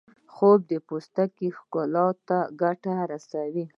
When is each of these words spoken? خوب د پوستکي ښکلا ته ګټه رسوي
خوب 0.33 0.59
د 0.71 0.73
پوستکي 0.87 1.47
ښکلا 1.57 2.07
ته 2.27 2.37
ګټه 2.61 2.95
رسوي 3.11 3.65